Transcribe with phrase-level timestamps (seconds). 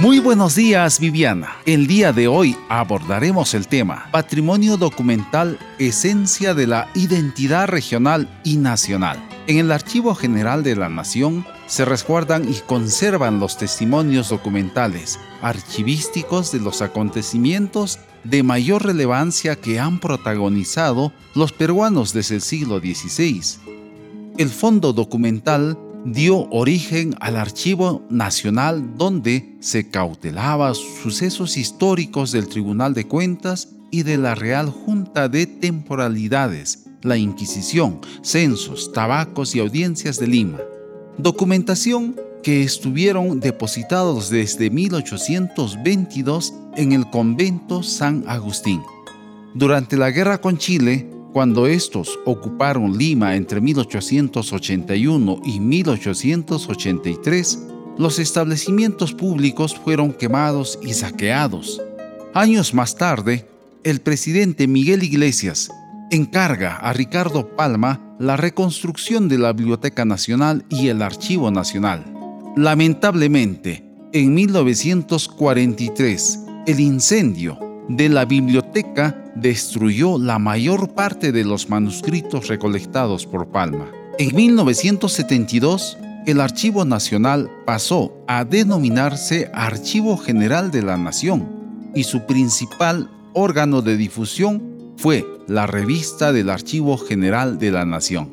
[0.00, 1.58] Muy buenos días Viviana.
[1.66, 8.56] El día de hoy abordaremos el tema Patrimonio documental, esencia de la identidad regional y
[8.56, 9.22] nacional.
[9.46, 16.50] En el Archivo General de la Nación se resguardan y conservan los testimonios documentales, archivísticos
[16.50, 23.42] de los acontecimientos de mayor relevancia que han protagonizado los peruanos desde el siglo XVI.
[24.38, 32.94] El fondo documental dio origen al Archivo Nacional donde se cautelaba sucesos históricos del Tribunal
[32.94, 40.18] de Cuentas y de la Real Junta de Temporalidades, la Inquisición, censos, tabacos y audiencias
[40.18, 40.58] de Lima.
[41.18, 48.80] Documentación que estuvieron depositados desde 1822 en el convento San Agustín.
[49.54, 57.66] Durante la guerra con Chile, cuando estos ocuparon Lima entre 1881 y 1883,
[57.98, 61.80] los establecimientos públicos fueron quemados y saqueados.
[62.34, 63.46] Años más tarde,
[63.84, 65.70] el presidente Miguel Iglesias
[66.10, 72.04] encarga a Ricardo Palma la reconstrucción de la Biblioteca Nacional y el Archivo Nacional.
[72.56, 77.58] Lamentablemente, en 1943, el incendio
[77.88, 83.90] de la biblioteca destruyó la mayor parte de los manuscritos recolectados por Palma.
[84.18, 91.48] En 1972, el Archivo Nacional pasó a denominarse Archivo General de la Nación
[91.94, 98.28] y su principal órgano de difusión fue la revista del Archivo General de la Nación.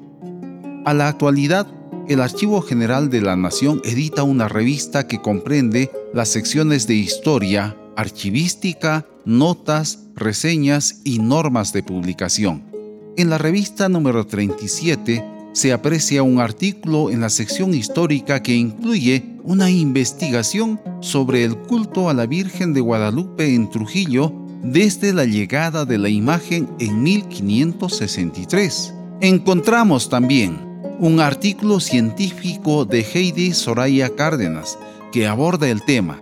[0.85, 1.67] A la actualidad,
[2.07, 7.75] el Archivo General de la Nación edita una revista que comprende las secciones de historia,
[7.95, 12.63] archivística, notas, reseñas y normas de publicación.
[13.15, 19.23] En la revista número 37 se aprecia un artículo en la sección histórica que incluye
[19.43, 25.85] una investigación sobre el culto a la Virgen de Guadalupe en Trujillo desde la llegada
[25.85, 28.93] de la imagen en 1563.
[29.21, 30.57] Encontramos también
[30.99, 34.77] un artículo científico de Heidi Soraya Cárdenas
[35.11, 36.21] que aborda el tema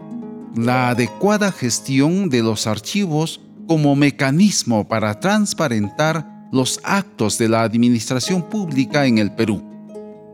[0.56, 8.44] la adecuada gestión de los archivos como mecanismo para transparentar los actos de la administración
[8.44, 9.64] pública en el Perú.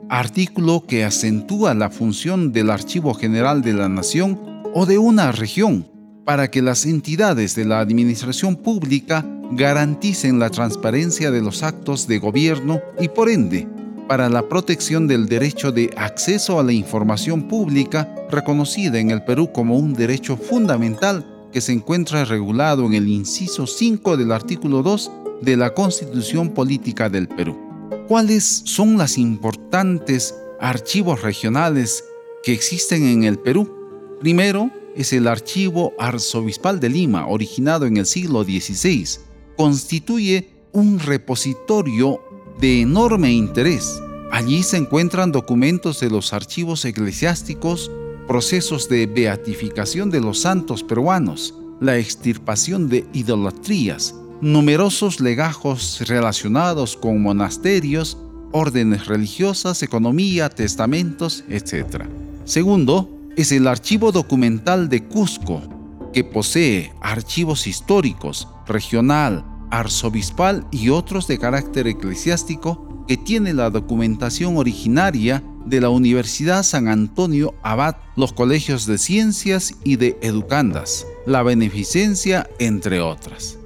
[0.10, 4.40] Artículo que acentúa la función del Archivo General de la Nación
[4.74, 5.88] o de una región
[6.26, 12.20] para que las entidades de la administración pública garanticen la transparencia de los actos de
[12.20, 13.68] gobierno y por ende
[14.08, 19.52] para la protección del derecho de acceso a la información pública reconocida en el Perú
[19.54, 25.12] como un derecho fundamental que se encuentra regulado en el inciso 5 del artículo 2
[25.42, 27.58] de la Constitución Política del Perú.
[28.08, 32.04] ¿Cuáles son las importantes archivos regionales
[32.44, 33.72] que existen en el Perú?
[34.20, 39.08] Primero es el Archivo Arzobispal de Lima, originado en el siglo XVI.
[39.58, 42.22] Constituye un repositorio
[42.60, 44.02] de enorme interés.
[44.32, 47.92] Allí se encuentran documentos de los archivos eclesiásticos,
[48.32, 57.22] procesos de beatificación de los santos peruanos, la extirpación de idolatrías, numerosos legajos relacionados con
[57.22, 58.18] monasterios,
[58.54, 62.06] órdenes religiosas, economía, testamentos, etc.
[62.46, 65.62] Segundo, es el Archivo Documental de Cusco,
[66.14, 74.56] que posee archivos históricos, regional, arzobispal y otros de carácter eclesiástico que tiene la documentación
[74.56, 81.44] originaria de la Universidad San Antonio Abad, los colegios de ciencias y de educandas, la
[81.44, 83.58] beneficencia, entre otras.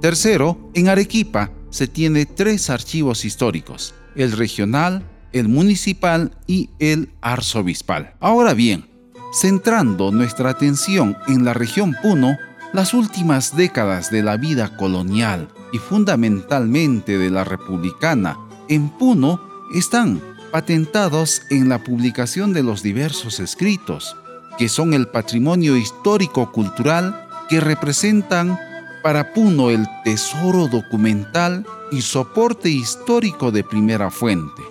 [0.00, 8.14] Tercero, en Arequipa se tiene tres archivos históricos, el regional, el municipal y el arzobispal.
[8.20, 8.88] Ahora bien,
[9.32, 12.36] centrando nuestra atención en la región Puno,
[12.72, 18.38] las últimas décadas de la vida colonial y fundamentalmente de la republicana
[18.68, 19.40] en Puno
[19.74, 24.16] están patentados en la publicación de los diversos escritos,
[24.58, 28.58] que son el patrimonio histórico-cultural que representan
[29.02, 34.62] para Puno el tesoro documental y soporte histórico de primera fuente.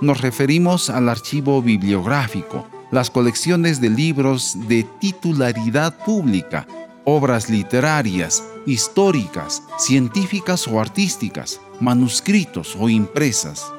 [0.00, 6.66] Nos referimos al archivo bibliográfico, las colecciones de libros de titularidad pública,
[7.04, 13.72] obras literarias, históricas, científicas o artísticas, manuscritos o impresas,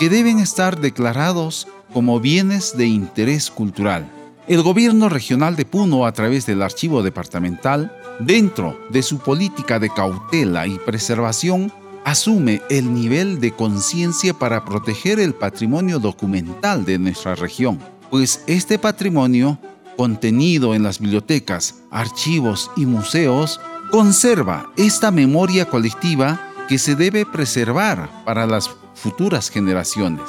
[0.00, 4.10] que deben estar declarados como bienes de interés cultural.
[4.48, 9.90] El gobierno regional de Puno, a través del archivo departamental, dentro de su política de
[9.90, 11.70] cautela y preservación,
[12.06, 18.78] asume el nivel de conciencia para proteger el patrimonio documental de nuestra región, pues este
[18.78, 19.58] patrimonio
[19.98, 23.60] contenido en las bibliotecas, archivos y museos,
[23.90, 30.28] conserva esta memoria colectiva que se debe preservar para las futuras generaciones.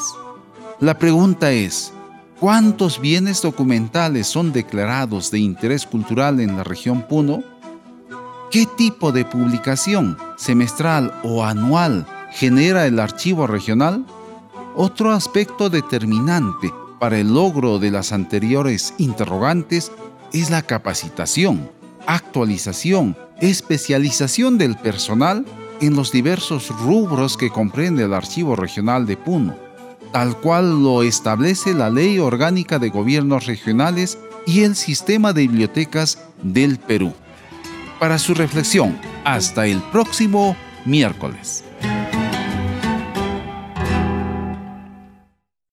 [0.80, 1.94] La pregunta es,
[2.40, 7.44] ¿cuántos bienes documentales son declarados de interés cultural en la región Puno?
[8.50, 14.06] ¿Qué tipo de publicación, semestral o anual, genera el archivo regional?
[14.76, 19.92] Otro aspecto determinante para el logro de las anteriores interrogantes
[20.34, 21.70] es la capacitación,
[22.06, 25.46] actualización, especialización del personal
[25.82, 29.56] en los diversos rubros que comprende el Archivo Regional de Puno,
[30.14, 36.20] tal cual lo establece la Ley Orgánica de Gobiernos Regionales y el Sistema de Bibliotecas
[36.44, 37.14] del Perú.
[38.00, 40.56] Para su reflexión, hasta el próximo
[40.86, 41.64] miércoles.